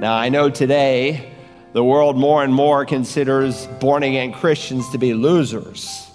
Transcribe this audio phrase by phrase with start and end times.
[0.00, 1.32] Now, I know today
[1.72, 6.10] the world more and more considers born again Christians to be losers.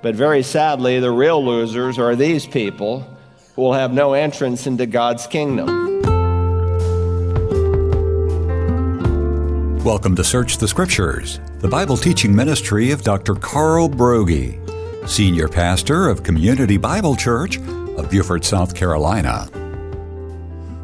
[0.00, 3.06] But very sadly, the real losers are these people
[3.54, 5.68] who will have no entrance into God's kingdom.
[9.84, 13.34] Welcome to Search the Scriptures, the Bible teaching ministry of Dr.
[13.34, 14.58] Carl Broggi,
[15.06, 19.61] Senior Pastor of Community Bible Church of Beaufort, South Carolina.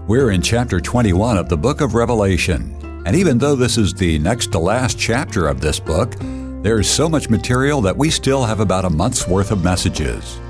[0.09, 4.18] We're in chapter 21 of the book of Revelation, and even though this is the
[4.18, 6.14] next to last chapter of this book,
[6.62, 10.40] there's so much material that we still have about a month's worth of messages.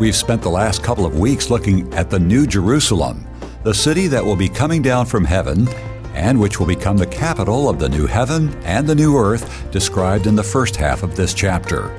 [0.00, 3.26] We've spent the last couple of weeks looking at the New Jerusalem,
[3.62, 5.68] the city that will be coming down from heaven
[6.14, 10.26] and which will become the capital of the new heaven and the new earth described
[10.26, 11.94] in the first half of this chapter.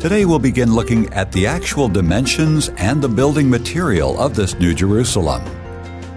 [0.00, 4.72] Today we'll begin looking at the actual dimensions and the building material of this New
[4.72, 5.44] Jerusalem.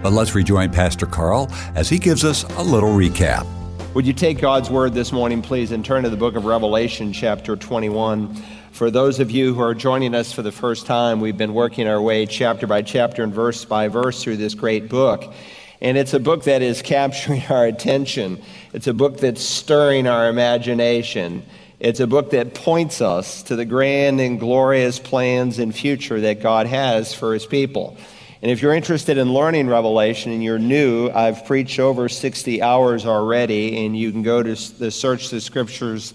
[0.02, 3.46] But let's rejoin Pastor Carl as he gives us a little recap.
[3.94, 7.12] Would you take God's word this morning, please, and turn to the book of Revelation,
[7.12, 8.34] chapter 21?
[8.72, 11.86] For those of you who are joining us for the first time, we've been working
[11.86, 15.32] our way chapter by chapter and verse by verse through this great book.
[15.80, 18.42] And it's a book that is capturing our attention.
[18.72, 21.44] It's a book that's stirring our imagination.
[21.78, 26.40] It's a book that points us to the grand and glorious plans and future that
[26.40, 27.96] God has for his people.
[28.42, 33.06] And if you're interested in learning Revelation and you're new, I've preached over 60 hours
[33.06, 36.12] already, and you can go to the Search the Scriptures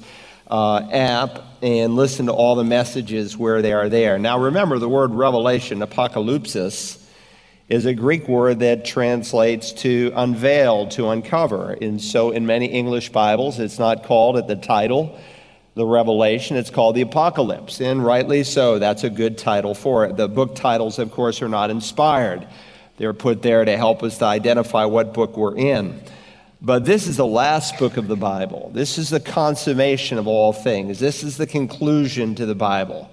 [0.51, 4.19] uh, app and listen to all the messages where they are there.
[4.19, 7.01] Now, remember the word revelation, apocalypsis,
[7.69, 11.77] is a Greek word that translates to unveil, to uncover.
[11.81, 15.17] And so, in many English Bibles, it's not called at the title
[15.77, 16.57] the Revelation.
[16.57, 18.79] It's called the Apocalypse, and rightly so.
[18.79, 20.17] That's a good title for it.
[20.17, 22.47] The book titles, of course, are not inspired,
[22.97, 26.01] they're put there to help us to identify what book we're in.
[26.59, 28.71] But this is the last book of the Bible.
[28.73, 30.99] This is the consummation of all things.
[30.99, 33.11] This is the conclusion to the Bible.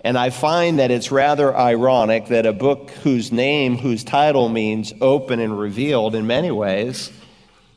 [0.00, 4.92] And I find that it's rather ironic that a book whose name, whose title means
[5.00, 7.12] open and revealed in many ways,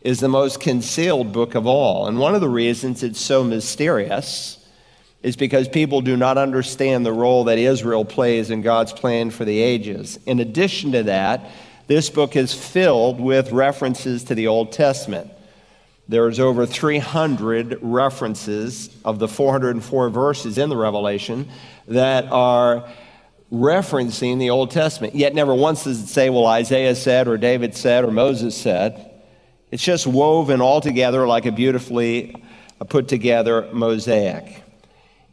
[0.01, 2.07] is the most concealed book of all.
[2.07, 4.55] And one of the reasons it's so mysterious
[5.21, 9.43] is because people do not understand the role that Israel plays in God's plan for
[9.43, 10.17] the ages.
[10.25, 11.51] In addition to that,
[11.87, 15.29] this book is filled with references to the Old Testament.
[16.07, 21.49] There's over 300 references of the 404 verses in the Revelation
[21.87, 22.87] that are
[23.51, 25.15] referencing the Old Testament.
[25.15, 29.08] Yet never once does it say, well, Isaiah said, or David said, or Moses said.
[29.71, 32.35] It's just woven all together like a beautifully
[32.87, 34.63] put together mosaic.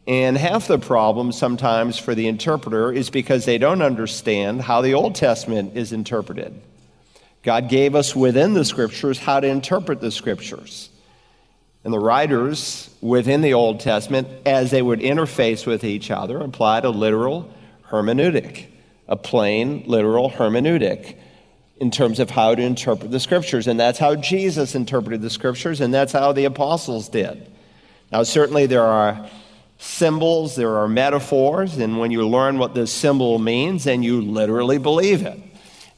[0.06, 4.94] And half the problem sometimes for the interpreter is because they don't understand how the
[4.94, 6.60] Old Testament is interpreted.
[7.42, 10.90] God gave us within the scriptures how to interpret the scriptures.
[11.82, 16.84] And the writers within the Old Testament, as they would interface with each other, applied
[16.84, 17.52] a literal
[17.88, 18.66] hermeneutic,
[19.08, 21.16] a plain literal hermeneutic
[21.78, 23.66] in terms of how to interpret the scriptures.
[23.66, 27.50] And that's how Jesus interpreted the scriptures, and that's how the apostles did.
[28.10, 29.28] Now, certainly there are
[29.78, 34.78] symbols, there are metaphors, and when you learn what the symbol means, then you literally
[34.78, 35.38] believe it.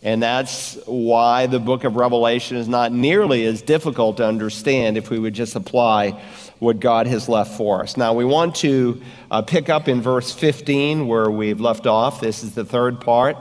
[0.02, 5.10] And that's why the book of Revelation is not nearly as difficult to understand if
[5.10, 6.22] we would just apply
[6.60, 7.96] what God has left for us.
[7.96, 12.20] Now, we want to uh, pick up in verse 15 where we've left off.
[12.20, 13.38] This is the third part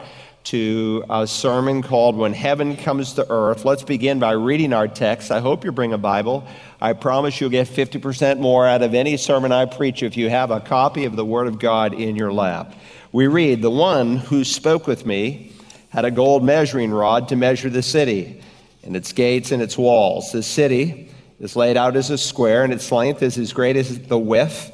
[0.47, 3.65] to a sermon called When Heaven Comes to Earth.
[3.65, 5.29] Let's begin by reading our text.
[5.29, 6.47] I hope you bring a Bible.
[6.79, 10.49] I promise you'll get 50% more out of any sermon I preach if you have
[10.49, 12.73] a copy of the Word of God in your lap.
[13.11, 15.51] We read, The one who spoke with me
[15.89, 18.41] had a gold measuring rod to measure the city
[18.83, 20.31] and its gates and its walls.
[20.31, 23.99] The city is laid out as a square, and its length is as great as
[23.99, 24.71] the width.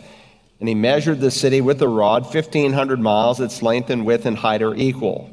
[0.59, 3.39] And he measured the city with the rod, 1,500 miles.
[3.39, 5.32] Its length and width and height are equal.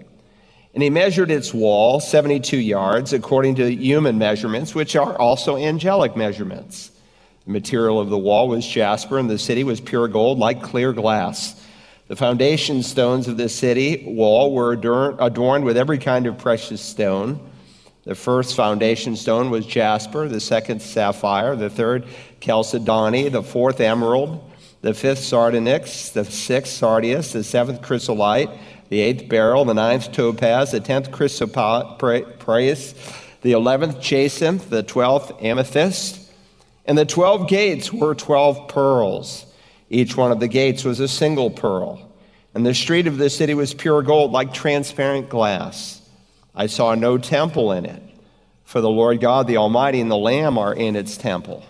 [0.73, 6.17] And he measured its wall 72 yards according to human measurements, which are also angelic
[6.17, 6.93] measurements.
[7.47, 10.93] The material of the wall was jasper, and the city was pure gold, like clear
[10.93, 11.61] glass.
[12.07, 17.41] The foundation stones of the city wall were adorned with every kind of precious stone.
[18.05, 22.07] The first foundation stone was jasper, the second sapphire, the third
[22.41, 24.43] chalcedony, the fourth emerald,
[24.83, 28.51] the fifth sardonyx, the sixth sardius, the seventh chrysolite
[28.91, 32.95] the eighth beryl, the ninth topaz, the tenth chrysoprase,
[33.41, 36.31] the eleventh jacinth, the twelfth amethyst.
[36.85, 39.47] And the twelve gates were twelve pearls.
[39.89, 42.13] Each one of the gates was a single pearl.
[42.53, 46.03] And the street of the city was pure gold, like transparent glass.
[46.55, 48.03] I saw no temple in it,
[48.65, 51.65] For the Lord God, the Almighty, and the Lamb are in its temple.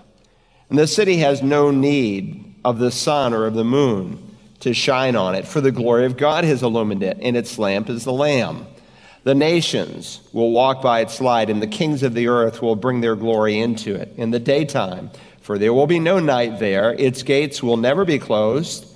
[0.70, 4.29] And the city has no need of the sun or of the moon
[4.60, 7.88] to shine on it, for the glory of God has illumined it, and its lamp
[7.88, 8.66] is the Lamb.
[9.22, 13.00] The nations will walk by its light, and the kings of the earth will bring
[13.00, 15.10] their glory into it in the daytime,
[15.40, 16.94] for there will be no night there.
[16.94, 18.86] Its gates will never be closed,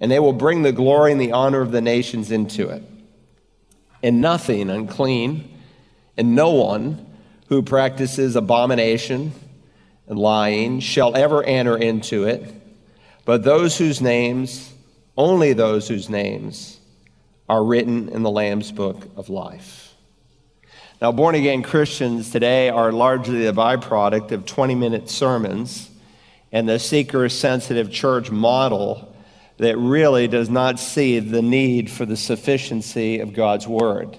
[0.00, 2.82] and they will bring the glory and the honor of the nations into it.
[4.02, 5.56] And nothing unclean,
[6.16, 7.06] and no one
[7.48, 9.32] who practices abomination
[10.08, 12.52] and lying shall ever enter into it,
[13.24, 14.72] but those whose names,
[15.16, 16.78] only those whose names,
[17.48, 19.94] are written in the Lamb's book of life.
[21.02, 25.90] Now, born again Christians today are largely the byproduct of 20 minute sermons
[26.52, 29.14] and the seeker sensitive church model
[29.58, 34.16] that really does not see the need for the sufficiency of God's Word.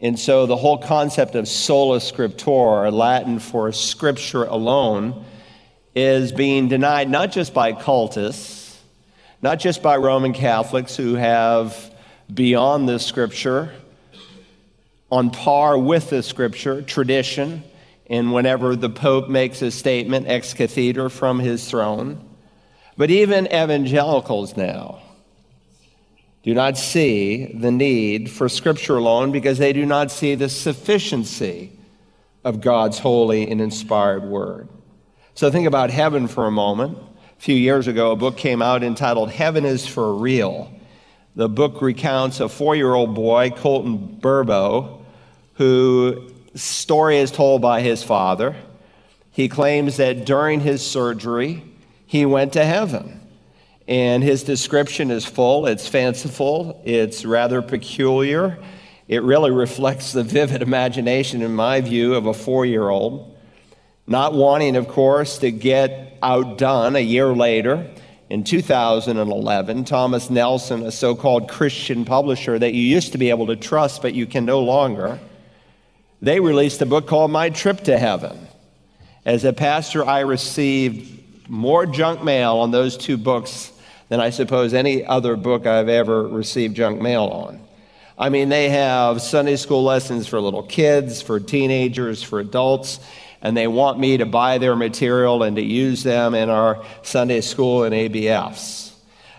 [0.00, 5.24] And so the whole concept of sola scriptura, Latin for scripture alone,
[5.94, 8.55] is being denied not just by cultists,
[9.46, 11.94] not just by Roman Catholics who have
[12.34, 13.72] beyond the scripture,
[15.08, 17.62] on par with the scripture, tradition,
[18.10, 22.28] and whenever the Pope makes a statement ex cathedra from his throne,
[22.96, 25.00] but even evangelicals now
[26.42, 31.70] do not see the need for Scripture alone because they do not see the sufficiency
[32.42, 34.68] of God's holy and inspired Word.
[35.34, 36.98] So think about heaven for a moment.
[37.38, 40.72] A few years ago, a book came out entitled Heaven is for Real.
[41.36, 45.02] The book recounts a four year old boy, Colton Burpo,
[45.54, 48.56] whose story is told by his father.
[49.30, 51.62] He claims that during his surgery,
[52.06, 53.20] he went to heaven.
[53.86, 58.58] And his description is full, it's fanciful, it's rather peculiar.
[59.08, 63.36] It really reflects the vivid imagination, in my view, of a four year old.
[64.06, 67.88] Not wanting, of course, to get outdone a year later,
[68.28, 73.46] in 2011, Thomas Nelson, a so called Christian publisher that you used to be able
[73.46, 75.20] to trust but you can no longer,
[76.20, 78.48] they released a book called My Trip to Heaven.
[79.24, 83.70] As a pastor, I received more junk mail on those two books
[84.08, 87.60] than I suppose any other book I've ever received junk mail on.
[88.18, 92.98] I mean, they have Sunday school lessons for little kids, for teenagers, for adults,
[93.46, 97.40] and they want me to buy their material and to use them in our Sunday
[97.40, 98.92] school and ABFs.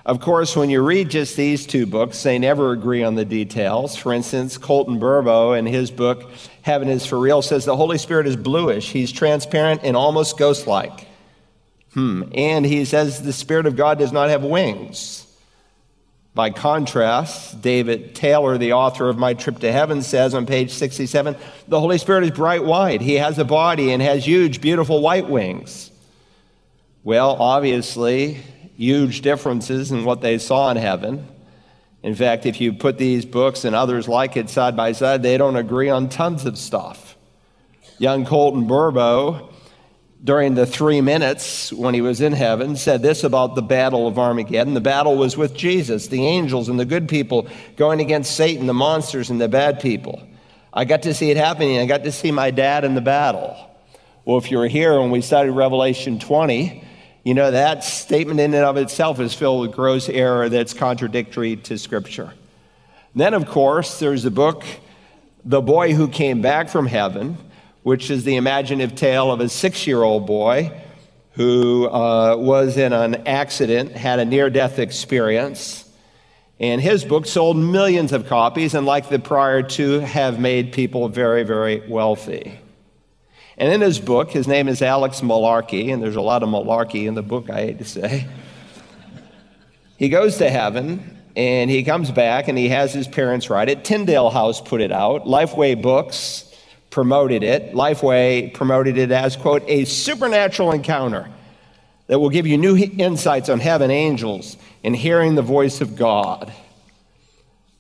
[0.06, 3.98] Of course, when you read just these two books, they never agree on the details.
[3.98, 6.32] For instance, Colton Burpo in his book,
[6.62, 8.90] Heaven is for Real, says the Holy Spirit is bluish.
[8.90, 11.06] He's transparent and almost ghost like.
[11.94, 12.24] Hmm.
[12.34, 15.27] And he says the Spirit of God does not have wings.
[16.38, 21.36] By contrast, David Taylor, the author of My Trip to Heaven, says on page 67
[21.68, 23.02] the Holy Spirit is bright white.
[23.02, 25.90] He has a body and has huge, beautiful white wings.
[27.04, 28.36] Well, obviously,
[28.76, 31.28] huge differences in what they saw in heaven.
[32.04, 35.40] In fact, if you put these books and others like it side by side, they
[35.40, 37.18] don't agree on tons of stuff.
[37.98, 39.52] Young Colton Burpo
[40.24, 44.18] during the three minutes when he was in heaven, said this about the battle of
[44.18, 44.74] Armageddon.
[44.74, 48.74] The battle was with Jesus, the angels, and the good people going against Satan, the
[48.74, 50.22] monsters, and the bad people.
[50.74, 51.80] I got to see it happening.
[51.80, 53.56] I got to see my dad in the battle.
[54.26, 56.84] Well, if you were here when we studied Revelation 20,
[57.24, 61.58] you know that statement in and of itself is filled with gross error that's contradictory
[61.58, 62.34] to Scripture.
[63.16, 64.64] Then, of course, there's the book,
[65.46, 67.38] The Boy Who Came Back from Heaven
[67.88, 70.70] which is the imaginative tale of a six year old boy
[71.36, 75.90] who uh, was in an accident, had a near death experience.
[76.60, 81.08] And his book sold millions of copies, and like the prior two, have made people
[81.08, 82.60] very, very wealthy.
[83.58, 87.08] And in his book, his name is Alex Malarkey, and there's a lot of malarkey
[87.08, 88.28] in the book, I hate to say.
[89.98, 93.86] he goes to heaven, and he comes back, and he has his parents write it.
[93.86, 96.47] Tyndale House put it out, Lifeway Books
[96.98, 97.74] promoted it.
[97.76, 101.30] Lifeway promoted it as, quote, a supernatural encounter
[102.08, 106.52] that will give you new insights on heaven, angels, and hearing the voice of God.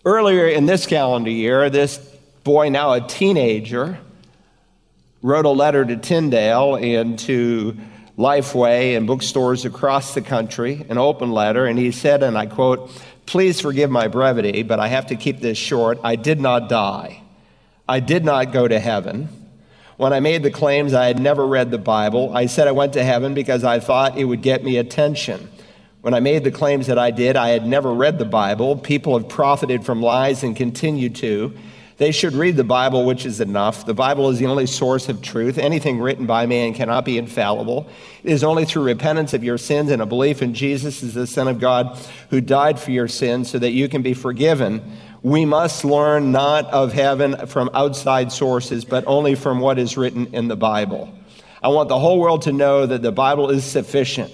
[0.05, 1.97] Earlier in this calendar year, this
[2.43, 3.97] boy, now a teenager,
[5.23, 7.75] wrote a letter to Tyndale and to
[8.19, 12.91] Lifeway and bookstores across the country, an open letter, and he said, and I quote,
[13.25, 15.97] Please forgive my brevity, but I have to keep this short.
[16.03, 17.23] I did not die.
[17.89, 19.29] I did not go to heaven.
[19.95, 22.93] When I made the claims I had never read the Bible, I said I went
[22.93, 25.49] to heaven because I thought it would get me attention.
[26.01, 28.77] When I made the claims that I did, I had never read the Bible.
[28.77, 31.53] People have profited from lies and continue to.
[31.97, 33.85] They should read the Bible, which is enough.
[33.85, 35.57] The Bible is the only source of truth.
[35.57, 37.87] Anything written by man cannot be infallible.
[38.23, 41.25] It is only through repentance of your sins and a belief in Jesus as the
[41.25, 41.97] Son of God
[42.29, 44.97] who died for your sins so that you can be forgiven.
[45.23, 50.27] We must learn not of heaven from outside sources, but only from what is written
[50.35, 51.11] in the Bible.
[51.63, 54.31] I want the whole world to know that the Bible is sufficient.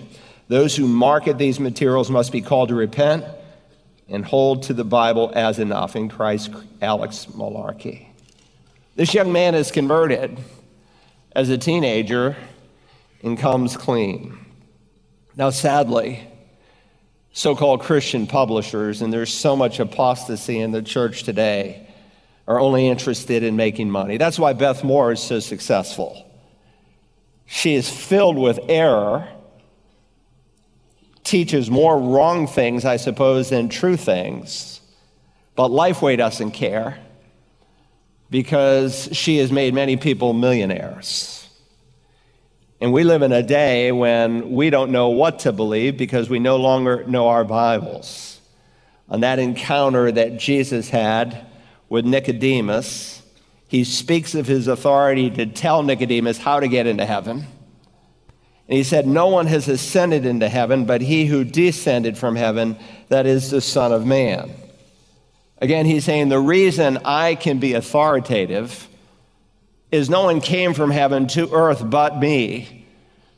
[0.50, 3.24] Those who market these materials must be called to repent
[4.08, 8.08] and hold to the Bible as enough in Christ Alex Malarkey.
[8.96, 10.38] This young man is converted
[11.36, 12.36] as a teenager
[13.24, 14.38] and comes clean.
[15.36, 16.28] Now, sadly,
[17.32, 21.88] so called Christian publishers, and there's so much apostasy in the church today,
[22.48, 24.18] are only interested in making money.
[24.18, 26.30] That's why Beth Moore is so successful.
[27.46, 29.28] She is filled with error
[31.24, 34.82] teaches more wrong things, I suppose, than true things.
[35.56, 37.00] But Lifeway doesn't care
[38.30, 41.48] because she has made many people millionaires.
[42.82, 46.39] And we live in a day when we don't know what to believe because we
[46.39, 48.42] no longer know our Bibles.
[49.08, 51.46] On that encounter that Jesus had
[51.88, 53.22] with Nicodemus,
[53.68, 57.46] he speaks of his authority to tell Nicodemus how to get into heaven.
[58.67, 62.77] And he said, No one has ascended into heaven but he who descended from heaven,
[63.10, 64.51] that is the Son of Man.
[65.60, 68.88] Again, he's saying the reason I can be authoritative
[69.91, 72.86] is no one came from heaven to earth but me.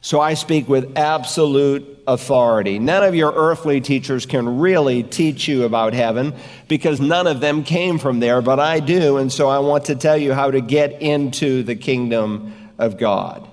[0.01, 2.79] So I speak with absolute authority.
[2.79, 6.33] None of your earthly teachers can really teach you about heaven
[6.67, 9.17] because none of them came from there, but I do.
[9.17, 13.47] And so I want to tell you how to get into the kingdom of God.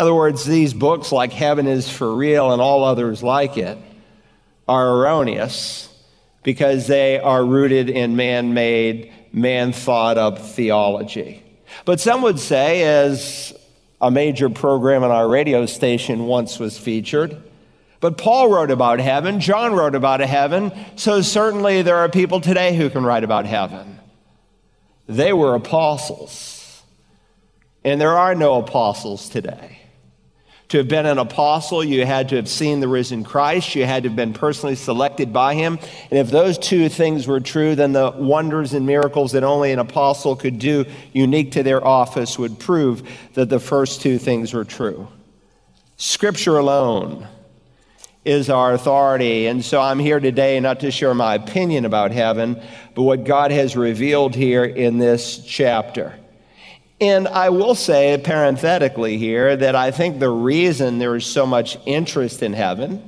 [0.00, 3.76] In other words, these books, like Heaven is for Real and all others like it,
[4.66, 5.94] are erroneous
[6.42, 11.42] because they are rooted in man made, man thought up theology.
[11.84, 13.52] But some would say, as
[14.00, 17.36] a major program on our radio station once was featured,
[18.00, 22.40] but Paul wrote about heaven, John wrote about a heaven, so certainly there are people
[22.40, 24.00] today who can write about heaven.
[25.06, 26.82] They were apostles,
[27.84, 29.76] and there are no apostles today.
[30.70, 33.74] To have been an apostle, you had to have seen the risen Christ.
[33.74, 35.80] You had to have been personally selected by him.
[36.10, 39.80] And if those two things were true, then the wonders and miracles that only an
[39.80, 43.02] apostle could do, unique to their office, would prove
[43.34, 45.08] that the first two things were true.
[45.96, 47.26] Scripture alone
[48.24, 49.48] is our authority.
[49.48, 52.62] And so I'm here today not to share my opinion about heaven,
[52.94, 56.14] but what God has revealed here in this chapter.
[57.00, 61.78] And I will say parenthetically here that I think the reason there is so much
[61.86, 63.02] interest in heaven,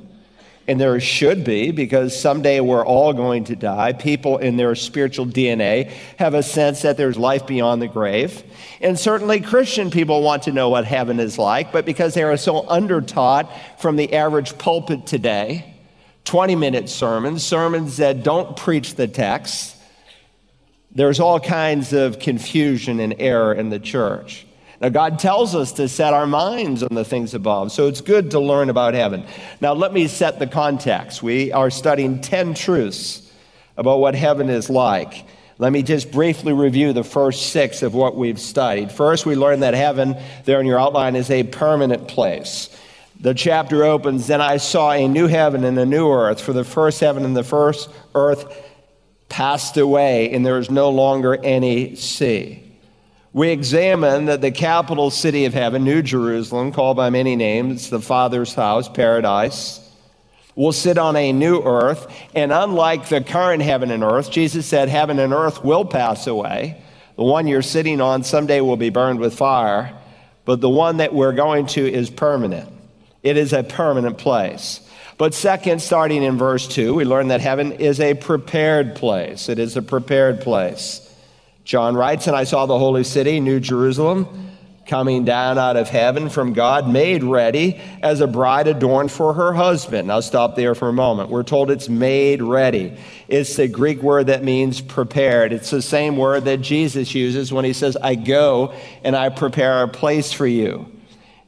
[0.67, 5.27] and there should be, because someday we're all going to die, people in their spiritual
[5.27, 8.43] DNA have a sense that there's life beyond the grave.
[8.81, 12.37] And certainly Christian people want to know what heaven is like, but because they are
[12.37, 13.47] so undertaught
[13.77, 15.71] from the average pulpit today,
[16.25, 19.72] 20 minute sermons, sermons that don't preach the text,
[20.95, 24.45] there's all kinds of confusion and error in the church.
[24.79, 28.31] Now, God tells us to set our minds on the things above, so it's good
[28.31, 29.25] to learn about heaven.
[29.61, 31.23] Now, let me set the context.
[31.23, 33.31] We are studying 10 truths
[33.77, 35.25] about what heaven is like.
[35.57, 38.91] Let me just briefly review the first six of what we've studied.
[38.91, 42.69] First, we learned that heaven, there in your outline, is a permanent place.
[43.21, 46.65] The chapter opens Then I saw a new heaven and a new earth, for the
[46.65, 48.72] first heaven and the first earth
[49.33, 52.63] passed away, and there is no longer any sea.
[53.33, 57.99] We examine that the capital city of heaven, New Jerusalem, called by many names, the
[57.99, 59.79] Father's house, paradise,
[60.55, 62.05] will sit on a new earth.
[62.35, 66.79] And unlike the current heaven and earth, Jesus said, Heaven and earth will pass away.
[67.15, 69.97] The one you're sitting on someday will be burned with fire,
[70.45, 72.71] but the one that we're going to is permanent.
[73.23, 74.79] It is a permanent place.
[75.17, 79.47] But second, starting in verse 2, we learn that heaven is a prepared place.
[79.47, 80.99] It is a prepared place.
[81.63, 84.49] John writes, And I saw the holy city, New Jerusalem,
[84.87, 89.53] coming down out of heaven from God, made ready as a bride adorned for her
[89.53, 90.11] husband.
[90.11, 91.29] I'll stop there for a moment.
[91.29, 92.97] We're told it's made ready.
[93.27, 95.53] It's the Greek word that means prepared.
[95.53, 99.83] It's the same word that Jesus uses when he says, I go and I prepare
[99.83, 100.92] a place for you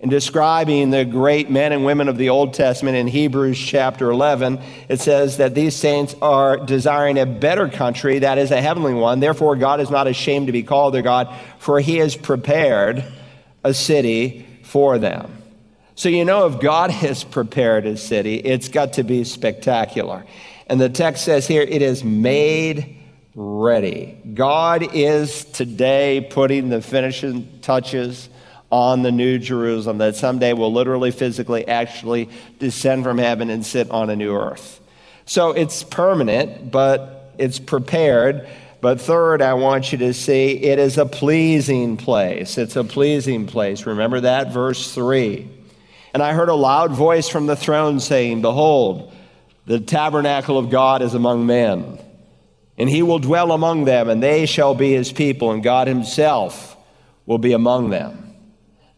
[0.06, 4.62] in describing the great men and women of the Old Testament in Hebrews chapter 11,
[4.88, 9.20] it says that these saints are desiring a better country, that is a heavenly one.
[9.20, 13.04] Therefore, God is not ashamed to be called their God, for he has prepared
[13.64, 15.42] a city for them.
[15.96, 20.24] So, you know, if God has prepared a city, it's got to be spectacular.
[20.68, 22.96] And the text says here, it is made
[23.34, 24.20] ready.
[24.36, 28.30] God is today putting the finishing touches
[28.76, 32.30] on the New Jerusalem that someday will literally, physically, actually
[32.60, 34.82] descend from heaven and sit on a new earth.
[35.26, 38.50] So it's permanent, but it's prepared.
[38.82, 42.58] But third, I want you to see it is a pleasing place.
[42.58, 43.86] It's a pleasing place.
[43.86, 44.52] Remember that?
[44.52, 45.50] Verse 3.
[46.14, 49.14] And I heard a loud voice from the throne saying, Behold,
[49.66, 51.98] the tabernacle of God is among men,
[52.78, 56.76] and he will dwell among them, and they shall be his people, and God himself
[57.26, 58.25] will be among them.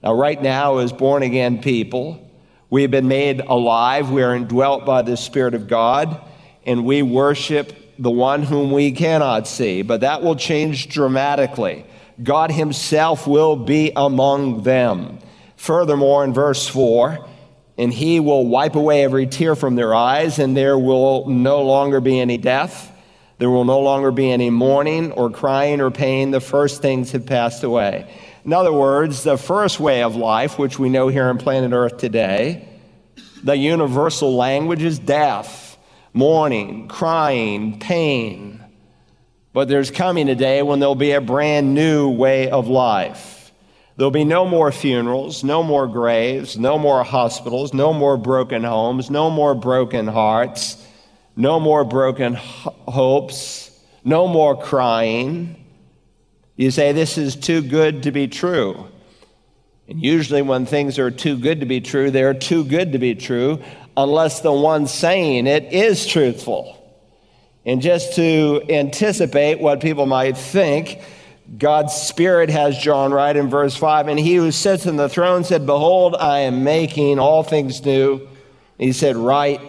[0.07, 2.31] Now, right now, as born again people,
[2.69, 4.09] we have been made alive.
[4.09, 6.21] We are indwelt by the Spirit of God,
[6.65, 9.81] and we worship the one whom we cannot see.
[9.81, 11.85] But that will change dramatically.
[12.23, 15.19] God Himself will be among them.
[15.57, 17.27] Furthermore, in verse 4,
[17.77, 21.99] and He will wipe away every tear from their eyes, and there will no longer
[21.99, 22.93] be any death.
[23.39, 26.31] There will no longer be any mourning or crying or pain.
[26.31, 28.09] The first things have passed away.
[28.47, 31.97] In other words, the first way of life, which we know here on planet Earth
[31.97, 32.65] today,
[33.43, 35.77] the universal language is death,
[36.13, 38.63] mourning, crying, pain.
[39.51, 43.51] But there's coming a day when there'll be a brand new way of life.
[43.97, 49.09] There'll be no more funerals, no more graves, no more hospitals, no more broken homes,
[49.09, 50.81] no more broken hearts,
[51.35, 55.66] no more broken hopes, no more crying.
[56.57, 58.87] You say, This is too good to be true.
[59.87, 63.15] And usually, when things are too good to be true, they're too good to be
[63.15, 63.61] true
[63.95, 66.73] unless the one saying it is truthful.
[67.65, 70.99] And just to anticipate what people might think,
[71.57, 75.43] God's Spirit has John write in verse 5 and he who sits in the throne
[75.43, 78.27] said, Behold, I am making all things new.
[78.77, 79.61] he said, Write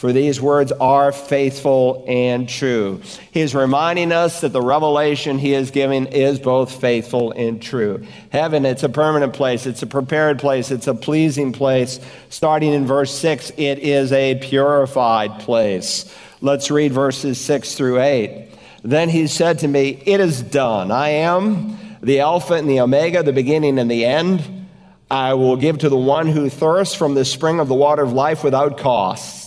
[0.00, 3.02] for these words are faithful and true.
[3.32, 8.06] He is reminding us that the revelation he is giving is both faithful and true.
[8.32, 12.00] Heaven, it's a permanent place, it's a prepared place, it's a pleasing place.
[12.30, 16.10] Starting in verse 6, it is a purified place.
[16.40, 18.48] Let's read verses 6 through 8.
[18.82, 20.90] Then he said to me, It is done.
[20.90, 24.66] I am the Alpha and the Omega, the beginning and the end.
[25.10, 28.14] I will give to the one who thirsts from the spring of the water of
[28.14, 29.39] life without cost.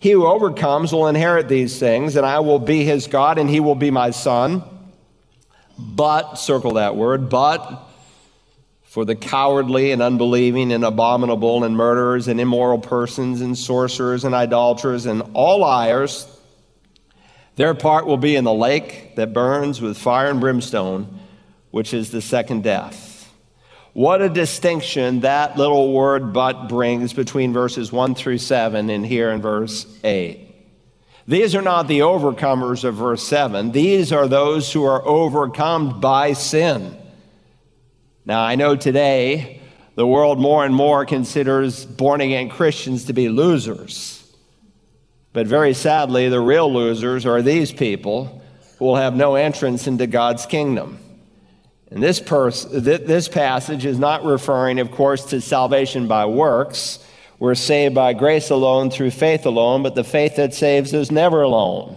[0.00, 3.60] He who overcomes will inherit these things, and I will be his God, and he
[3.60, 4.62] will be my son.
[5.78, 7.84] But, circle that word, but
[8.82, 14.34] for the cowardly and unbelieving and abominable and murderers and immoral persons and sorcerers and
[14.34, 16.26] idolaters and all liars,
[17.56, 21.20] their part will be in the lake that burns with fire and brimstone,
[21.70, 23.07] which is the second death.
[23.98, 29.30] What a distinction that little word but brings between verses 1 through 7 and here
[29.30, 30.54] in verse 8.
[31.26, 33.72] These are not the overcomers of verse 7.
[33.72, 36.96] These are those who are overcome by sin.
[38.24, 39.60] Now, I know today
[39.96, 44.24] the world more and more considers born again Christians to be losers.
[45.32, 48.44] But very sadly, the real losers are these people
[48.78, 51.00] who will have no entrance into God's kingdom.
[51.90, 56.98] And this, pers- th- this passage is not referring, of course, to salvation by works.
[57.38, 61.42] We're saved by grace alone, through faith alone, but the faith that saves is never
[61.42, 61.96] alone.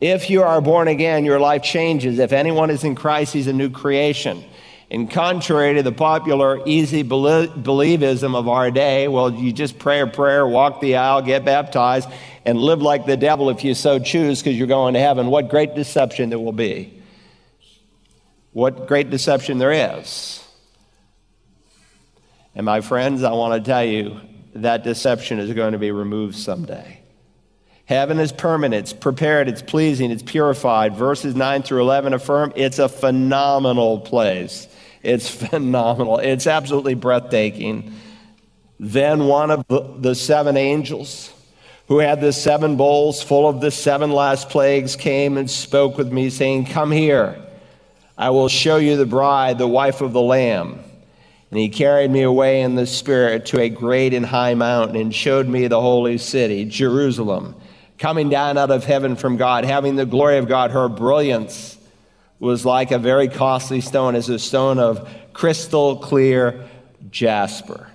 [0.00, 2.18] If you are born again, your life changes.
[2.18, 4.44] If anyone is in Christ, he's a new creation.
[4.90, 10.06] And contrary to the popular easy believism of our day, well, you just pray a
[10.06, 12.08] prayer, walk the aisle, get baptized,
[12.46, 15.26] and live like the devil if you so choose because you're going to heaven.
[15.26, 16.97] What great deception there will be
[18.52, 20.44] what great deception there is.
[22.54, 24.20] And my friends, I want to tell you
[24.54, 27.00] that deception is going to be removed someday.
[27.84, 30.94] Heaven is permanent, it's prepared, it's pleasing, it's purified.
[30.94, 34.68] Verses 9 through 11 affirm it's a phenomenal place.
[35.02, 36.18] It's phenomenal.
[36.18, 37.94] It's absolutely breathtaking.
[38.80, 41.32] Then one of the seven angels
[41.88, 46.12] who had the seven bowls full of the seven last plagues came and spoke with
[46.12, 47.42] me, saying, Come here.
[48.18, 50.80] I will show you the bride, the wife of the Lamb.
[51.50, 55.14] And he carried me away in the Spirit to a great and high mountain and
[55.14, 57.54] showed me the holy city, Jerusalem,
[57.96, 60.72] coming down out of heaven from God, having the glory of God.
[60.72, 61.78] Her brilliance
[62.40, 66.68] was like a very costly stone, as a stone of crystal clear
[67.10, 67.88] jasper.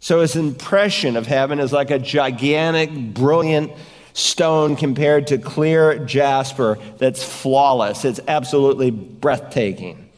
[0.00, 3.72] So his impression of heaven is like a gigantic, brilliant
[4.20, 8.04] stone compared to clear jasper that's flawless.
[8.04, 10.10] It's absolutely breathtaking.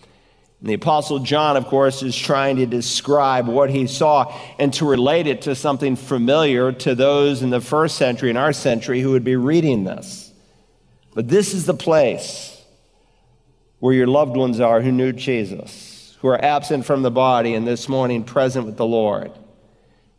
[0.60, 4.84] And the Apostle John, of course, is trying to describe what he saw and to
[4.84, 9.10] relate it to something familiar to those in the first century and our century who
[9.10, 10.32] would be reading this.
[11.14, 12.62] But this is the place
[13.80, 17.66] where your loved ones are who knew Jesus, who are absent from the body and
[17.66, 19.32] this morning present with the Lord.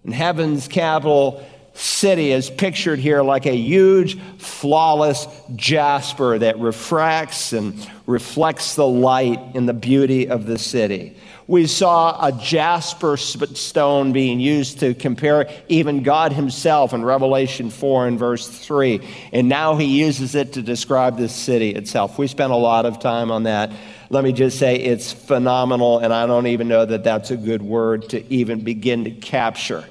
[0.04, 1.42] And heaven's capital
[1.74, 9.40] city is pictured here like a huge, flawless jasper that refracts and reflects the light
[9.56, 11.18] in the beauty of the city.
[11.48, 18.08] We saw a jasper stone being used to compare even God Himself in Revelation 4
[18.08, 19.02] and verse 3.
[19.34, 22.18] And now He uses it to describe the city itself.
[22.18, 23.72] We spent a lot of time on that.
[24.10, 27.62] Let me just say it's phenomenal, and I don't even know that that's a good
[27.62, 29.86] word to even begin to capture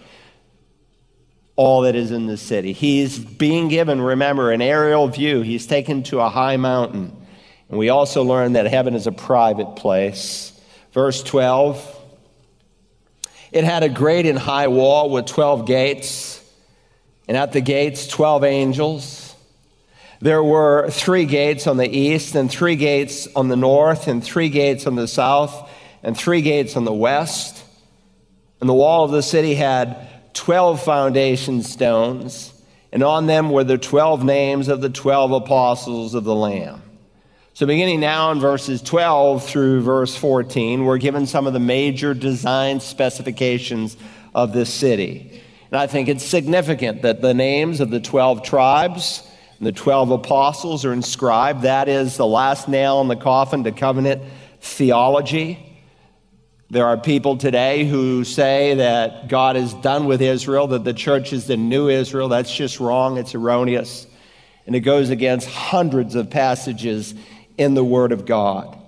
[1.63, 2.73] all that is in the city.
[2.73, 5.43] He's being given, remember, an aerial view.
[5.43, 7.17] He's taken to a high mountain.
[7.69, 10.61] And we also learn that heaven is a private place.
[10.91, 12.01] Verse 12
[13.53, 16.43] It had a great and high wall with 12 gates,
[17.29, 19.37] and at the gates, 12 angels.
[20.21, 24.49] There were three gates on the east, and three gates on the north, and three
[24.49, 25.71] gates on the south,
[26.03, 27.63] and three gates on the west.
[28.61, 32.53] And the wall of the city had 12 foundation stones,
[32.93, 36.83] and on them were the 12 names of the 12 apostles of the Lamb.
[37.55, 42.15] So, beginning now in verses 12 through verse 14, we're given some of the major
[42.15, 43.97] design specifications
[44.35, 45.43] of this city.
[45.71, 49.27] And I think it's significant that the names of the 12 tribes
[49.59, 51.63] and the 12 apostles are inscribed.
[51.63, 54.23] That is the last nail in the coffin to covenant
[54.61, 55.72] theology.
[56.73, 61.35] There are people today who say that God is done with Israel, that the church
[61.35, 62.31] is the new Israel.
[62.31, 64.07] That's just wrong, it's erroneous.
[64.67, 67.15] And it goes against hundreds of passages
[67.59, 68.79] in the Word of God.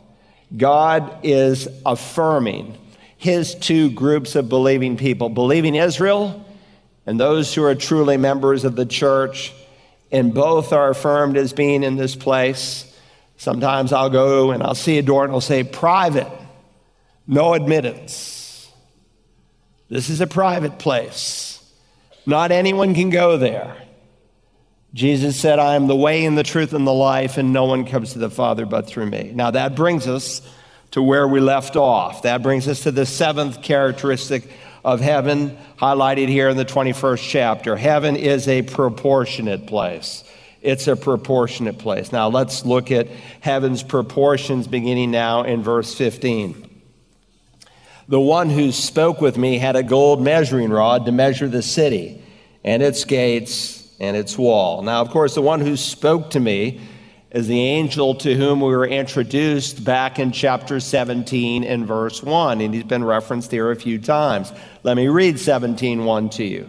[0.56, 2.78] God is affirming
[3.18, 6.42] his two groups of believing people believing Israel
[7.04, 9.52] and those who are truly members of the church.
[10.10, 12.90] And both are affirmed as being in this place.
[13.36, 16.28] Sometimes I'll go and I'll see a door and I'll say private,
[17.26, 18.70] no admittance.
[19.88, 21.62] This is a private place.
[22.26, 23.76] Not anyone can go there.
[24.94, 27.84] Jesus said, I am the way and the truth and the life, and no one
[27.84, 29.32] comes to the Father but through me.
[29.34, 30.40] Now that brings us
[30.92, 32.22] to where we left off.
[32.22, 34.48] That brings us to the seventh characteristic
[34.84, 37.76] of heaven, highlighted here in the 21st chapter.
[37.76, 40.22] Heaven is a proportionate place.
[40.62, 42.12] It's a proportionate place.
[42.12, 43.08] Now let's look at
[43.40, 46.63] heaven's proportions beginning now in verse 15.
[48.08, 52.22] The one who spoke with me had a gold measuring rod to measure the city
[52.62, 54.82] and its gates and its wall.
[54.82, 56.80] Now, of course, the one who spoke to me
[57.30, 62.60] is the angel to whom we were introduced back in chapter 17 and verse 1,
[62.60, 64.52] and he's been referenced here a few times.
[64.82, 66.68] Let me read 17:1 to you.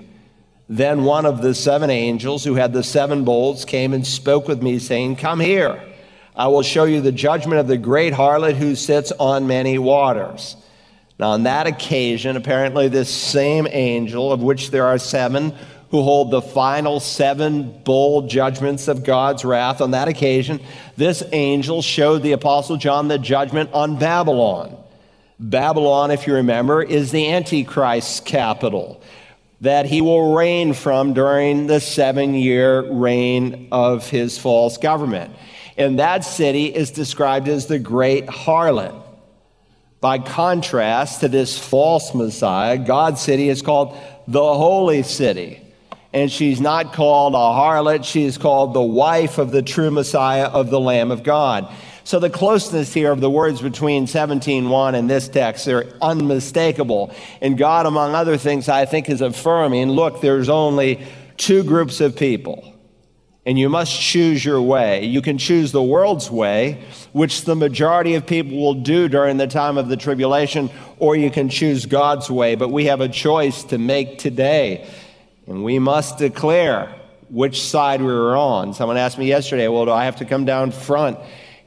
[0.67, 4.63] Then one of the seven angels who had the seven bowls came and spoke with
[4.63, 5.79] me, saying, Come here,
[6.35, 10.55] I will show you the judgment of the great harlot who sits on many waters.
[11.17, 15.53] Now, on that occasion, apparently, this same angel, of which there are seven,
[15.91, 19.79] who hold the final seven bold judgments of God's wrath.
[19.79, 20.59] On that occasion,
[20.97, 24.75] this angel showed the Apostle John the judgment on Babylon.
[25.39, 29.01] Babylon, if you remember, is the Antichrist's capital
[29.61, 35.33] that he will reign from during the seven year reign of his false government.
[35.77, 39.01] And that city is described as the great harlot.
[40.05, 45.59] By contrast to this false Messiah, God's city is called the holy city
[46.13, 50.45] and she's not called a harlot, she is called the wife of the true Messiah
[50.45, 51.67] of the Lamb of God.
[52.03, 57.09] So the closeness here of the words between 17:1 and this text are unmistakable.
[57.41, 60.99] And God, among other things, I think is affirming, look, there's only
[61.37, 62.74] two groups of people.
[63.45, 65.05] And you must choose your way.
[65.05, 69.45] You can choose the world's way, which the majority of people will do during the
[69.45, 72.55] time of the tribulation, or you can choose God's way.
[72.55, 74.89] But we have a choice to make today.
[75.45, 76.95] And we must declare
[77.29, 78.73] which side we were on.
[78.73, 81.19] Someone asked me yesterday, well, do I have to come down front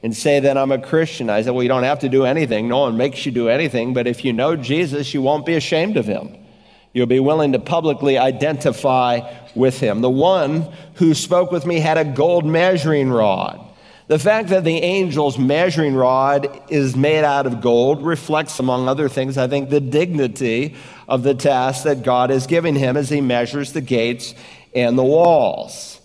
[0.03, 1.29] and say that I'm a Christian?
[1.29, 2.67] I said, well, you don't have to do anything.
[2.67, 3.93] No one makes you do anything.
[3.93, 6.35] But if you know Jesus, you won't be ashamed of him.
[6.91, 9.19] You'll be willing to publicly identify
[9.55, 10.01] with him.
[10.01, 13.65] The one who spoke with me had a gold measuring rod.
[14.07, 19.07] The fact that the angel's measuring rod is made out of gold reflects, among other
[19.07, 20.75] things, I think, the dignity
[21.07, 24.33] of the task that God is giving him as he measures the gates
[24.73, 26.01] and the walls.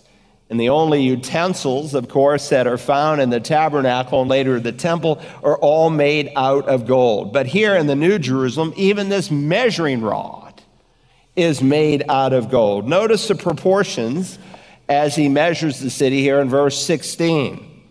[0.51, 4.71] And the only utensils, of course, that are found in the tabernacle and later the
[4.71, 7.33] temple are all made out of gold.
[7.33, 10.44] But here in the New Jerusalem, even this measuring rod
[11.35, 12.87] is made out of gold.
[12.87, 14.39] Notice the proportions
[14.87, 17.83] as he measures the city here in verse 16.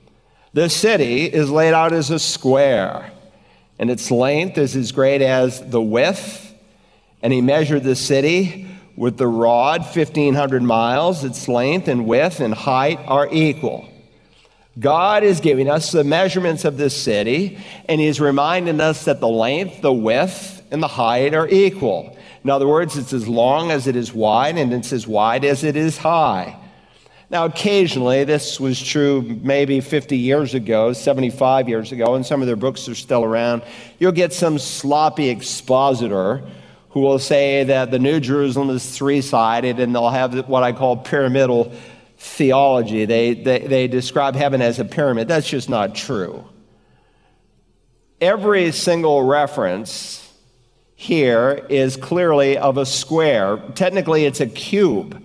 [0.52, 3.10] The city is laid out as a square,
[3.78, 6.40] and its length is as great as the width.
[7.22, 11.24] And he measured the city with the rod, 1,500 miles.
[11.24, 13.88] Its length and width and height are equal.
[14.78, 19.28] God is giving us the measurements of this city, and He's reminding us that the
[19.28, 22.16] length, the width, and the height are equal.
[22.42, 25.64] In other words, it's as long as it is wide, and it's as wide as
[25.64, 26.58] it is high.
[27.30, 32.46] Now, occasionally, this was true maybe 50 years ago, 75 years ago, and some of
[32.46, 33.62] their books are still around.
[33.98, 36.44] You'll get some sloppy expositor
[36.90, 40.72] who will say that the New Jerusalem is three sided, and they'll have what I
[40.72, 41.72] call pyramidal
[42.18, 43.04] theology.
[43.04, 45.26] They, they, they describe heaven as a pyramid.
[45.26, 46.44] That's just not true.
[48.20, 50.23] Every single reference
[50.96, 53.58] here is clearly of a square.
[53.74, 55.22] Technically, it's a cube.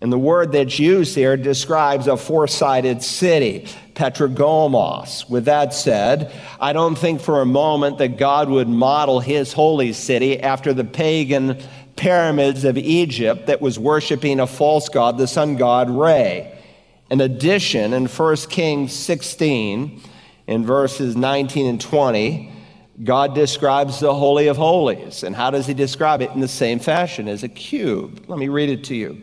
[0.00, 5.28] And the word that's used here describes a four sided city, tetragonos.
[5.28, 9.92] With that said, I don't think for a moment that God would model his holy
[9.92, 11.60] city after the pagan
[11.96, 16.50] pyramids of Egypt that was worshiping a false god, the sun god Re.
[17.10, 20.00] In addition, in 1 Kings 16,
[20.46, 22.49] in verses 19 and 20,
[23.02, 25.22] God describes the Holy of Holies.
[25.22, 26.30] And how does he describe it?
[26.32, 28.24] In the same fashion as a cube.
[28.28, 29.22] Let me read it to you.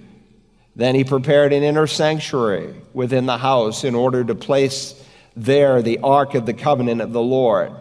[0.76, 5.04] Then he prepared an inner sanctuary within the house in order to place
[5.36, 7.72] there the ark of the covenant of the Lord.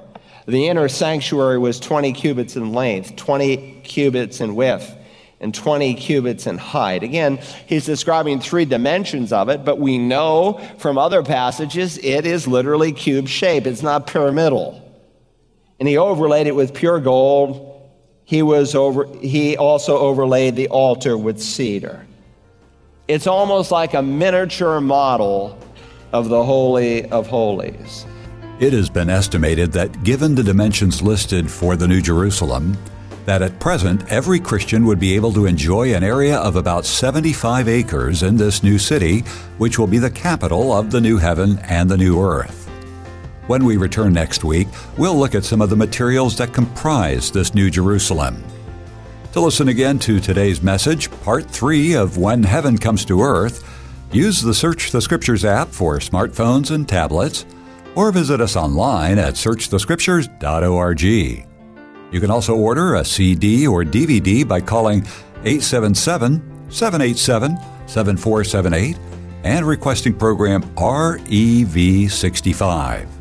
[0.47, 4.95] The inner sanctuary was 20 cubits in length, 20 cubits in width,
[5.41, 7.03] and 20 cubits in height.
[7.03, 12.47] Again, he's describing three dimensions of it, but we know from other passages it is
[12.47, 13.67] literally cube shape.
[13.67, 14.86] It's not pyramidal.
[15.79, 17.73] And he overlaid it with pure gold.
[18.25, 22.07] He, was over, he also overlaid the altar with cedar.
[23.09, 25.59] It's almost like a miniature model
[26.13, 28.05] of the Holy of Holies.
[28.59, 32.77] It has been estimated that given the dimensions listed for the New Jerusalem,
[33.27, 37.69] that at present every Christian would be able to enjoy an area of about 75
[37.69, 39.21] acres in this new city,
[39.59, 42.66] which will be the capital of the new heaven and the new earth.
[43.47, 44.67] When we return next week,
[44.99, 48.43] we'll look at some of the materials that comprise this New Jerusalem.
[49.35, 53.63] To listen again to today's message, part three of When Heaven Comes to Earth,
[54.11, 57.47] use the Search the Scriptures app for smartphones and tablets,
[57.95, 61.03] or visit us online at searchthescriptures.org.
[61.03, 65.01] You can also order a CD or DVD by calling
[65.45, 67.57] 877 787
[67.87, 68.99] 7478
[69.45, 73.16] and requesting program REV65.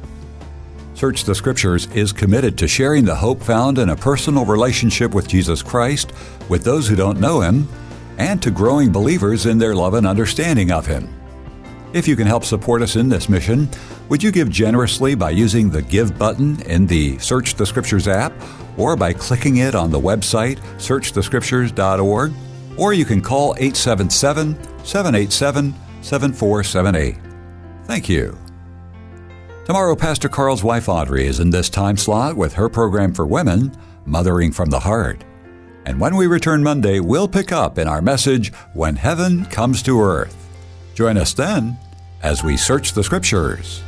[0.95, 5.27] Search the Scriptures is committed to sharing the hope found in a personal relationship with
[5.27, 6.13] Jesus Christ
[6.47, 7.67] with those who don't know Him
[8.17, 11.13] and to growing believers in their love and understanding of Him.
[11.91, 13.67] If you can help support us in this mission,
[14.07, 18.33] would you give generously by using the Give button in the Search the Scriptures app
[18.77, 22.33] or by clicking it on the website searchthescriptures.org?
[22.77, 24.55] Or you can call 877
[24.85, 27.17] 787 7478.
[27.85, 28.44] Thank you.
[29.65, 33.75] Tomorrow, Pastor Carl's wife Audrey is in this time slot with her program for women,
[34.05, 35.23] Mothering from the Heart.
[35.87, 39.99] And when we return Monday, we'll pick up in our message, When Heaven Comes to
[39.99, 40.37] Earth.
[40.93, 41.79] Join us then
[42.21, 43.81] as we search the Scriptures.